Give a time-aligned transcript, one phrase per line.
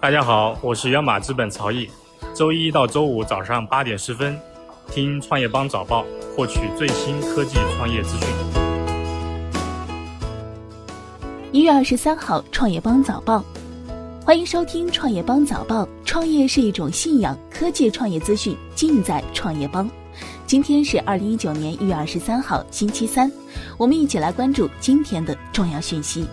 [0.00, 1.90] 大家好，我是央马资本曹毅。
[2.32, 4.38] 周一到周五早上八点十分，
[4.92, 8.28] 听创业邦早报，获取最新科技创业资讯。
[11.50, 13.44] 一月二十三号，创业邦早报，
[14.24, 15.86] 欢迎收听创业邦早报。
[16.04, 19.90] 创业是一种信仰，科技创业资讯尽在创业邦。
[20.46, 23.30] 今天是二零一九年一月二十三号，星期三，
[23.76, 26.24] 我们一起来关注今天的重要讯息。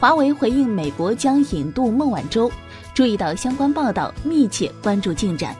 [0.00, 2.50] 华为回应美国将引渡孟晚舟，
[2.94, 5.54] 注意到相关报道，密切关注进展。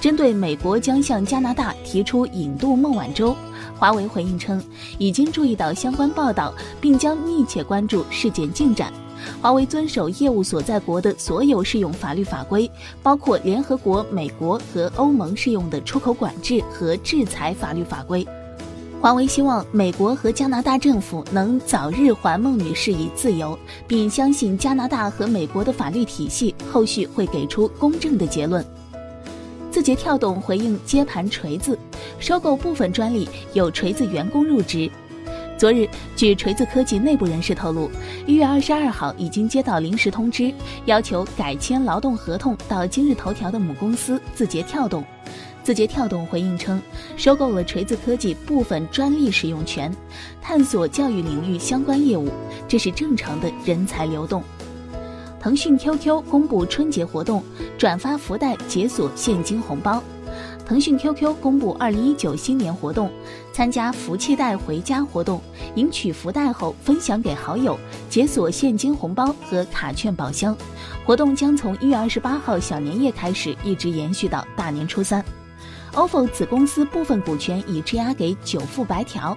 [0.00, 3.36] 针对美国将向加拿大提出引渡孟晚舟，
[3.78, 4.64] 华为回应称
[4.96, 8.90] 已经注意到相关报道，并将密切关注事件进展。
[9.42, 12.70] 华为遵守业务所在国的所有适用法律法规，
[13.02, 18.26] 包括联合国、美国和欧盟适用的出口管制和制裁法律法规。
[19.00, 23.56] 华为希望美国和加拿大政府能早日还孟女士以自由，
[23.86, 28.64] 并相信加拿大和美国的法律体系后续会给出公正的结论。
[29.70, 31.78] 字节跳动回应接盘锤子，
[32.18, 34.90] 收购部分专利，有锤子员工入职。
[35.58, 37.90] 昨日，据锤子科技内部人士透露，
[38.26, 40.52] 一月二十二号已经接到临时通知，
[40.86, 45.04] 要求改签劳动合同到今日头条的母公司字节跳动。
[45.66, 46.80] 字节跳动回应称，
[47.16, 49.92] 收购了锤子科技部分专利使用权，
[50.40, 52.30] 探索教育领域相关业务，
[52.68, 54.44] 这是正常的人才流动。
[55.40, 57.42] 腾讯 QQ 公布春节活动，
[57.76, 60.00] 转发福袋解锁现金红包。
[60.64, 63.10] 腾讯 QQ 公布二零一九新年活动，
[63.52, 65.40] 参加福气袋回家活动，
[65.74, 67.76] 赢取福袋后分享给好友，
[68.08, 70.56] 解锁现金红包和卡券宝箱。
[71.04, 75.24] 活动将从一月二十八号小年夜开始，一直延续到大年初三。
[75.96, 79.36] Ofo 子公司部分股权已质押给久富白条。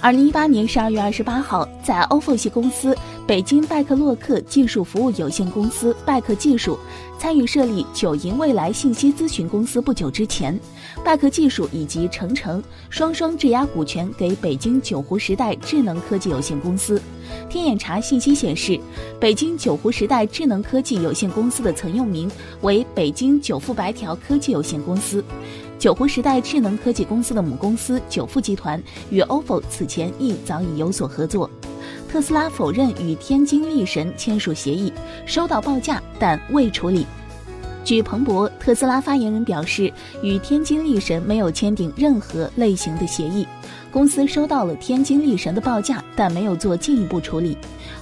[0.00, 6.78] 二零一八年十二月二十八号，在 ofo 系公司北京拜克洛克技术服务有限公司拜克技术
[7.18, 10.56] 参与设立九银未来信息咨询公司不久之前，
[11.04, 17.02] 拜克技术以及程程双双质押股权给北京九湖时代智能科技有限公司。
[17.48, 18.78] 天眼查信息显示，
[19.18, 25.24] 北京九湖时代智能科技有限公司的曾用名为北京九富白条科技有限公司。
[25.80, 31.50] 九湖时代智能科技公司的母公司九富集团与 OFO 此前亦早已有所合作。
[32.08, 34.92] 特斯拉否认与天津力神签署协议，
[35.26, 37.06] 收到报价但未处理。
[37.84, 43.46] 据彭博，特斯拉发言人表示，与天津力神没有签订任何类型的协议。
[43.92, 47.56] 公司收到了天津力神的报价，但没有做进一步处理。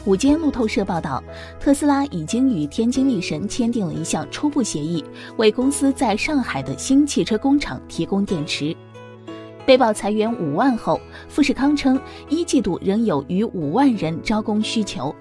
[0.05, 1.23] 午间路透社报道，
[1.61, 5.05] 特斯拉已经与天津力神签订了一项初步协议，
[5.37, 8.75] 为公司在上海的新汽车工厂提供电池。
[9.67, 15.15] 被曝裁员五万后，富士康称一季度仍有逾五万人招工需求。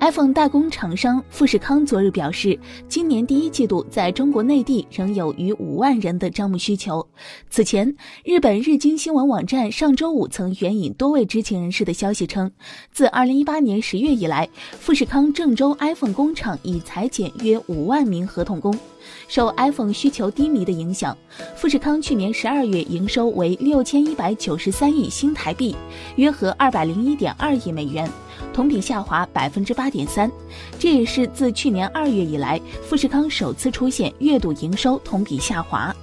[0.00, 7.06] iPhone 代工厂商富士康昨日表示，今年第一季度在中国内地仍有逾五万人的招募需求。
[7.50, 7.94] 此前，
[8.24, 12.50] 日本日经新闻网站上周五曾援引多位知情人士的消息称，
[12.90, 18.74] 自2018年10月以来，富士康郑州 iPhone 工厂已裁减约五万名合同工。
[19.28, 21.16] 受 iPhone 需求低迷的影响，
[21.54, 25.76] 富士康去年12月营收为六千一百九十三亿新台币，
[26.16, 28.10] 约合二百零一点二亿美元。
[28.52, 30.30] 同比下滑百分之八点三，
[30.78, 35.94] 这也是自去年二月以来，富士康首次出现月度营收同比下滑。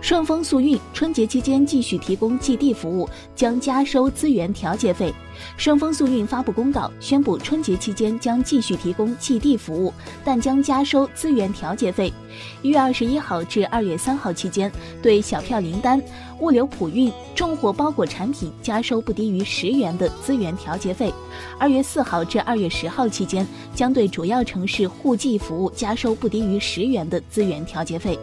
[0.00, 5.10] 顺丰速运春节期间继续提供寄递服务，将加收资源调节费。
[5.56, 9.90] 顺丰速运发布公告，宣布春节期间将继续提供寄递服务，
[10.22, 12.12] 但将加收资源调节费。
[12.60, 14.70] 一月二十一号至二月三号期间，
[15.00, 15.98] 对小票零单、
[16.40, 21.12] 物流普运、重货包裹产品加收不低于十元的资源调节费。
[21.58, 28.18] 二月四号至二月十号期间，将对主要城市户籍服务加收不低于十元的资源调节费。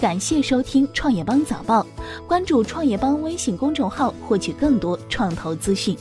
[0.00, 1.86] 感谢收听创业邦早报，
[2.26, 5.96] 关注创业邦微信公众号，获取更多创投资讯。